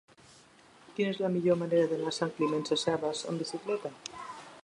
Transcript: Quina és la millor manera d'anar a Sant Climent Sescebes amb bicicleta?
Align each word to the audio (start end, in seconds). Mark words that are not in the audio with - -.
Quina 0.95 1.11
és 1.15 1.19
la 1.23 1.29
millor 1.33 1.59
manera 1.63 1.91
d'anar 1.91 2.09
a 2.13 2.15
Sant 2.19 2.33
Climent 2.39 2.65
Sescebes 2.71 3.23
amb 3.33 3.43
bicicleta? 3.45 3.93